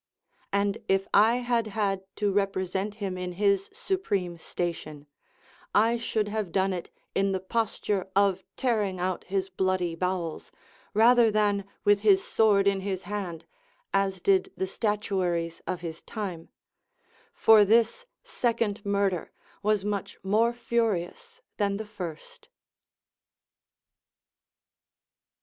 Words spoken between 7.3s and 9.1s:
the posture of tearing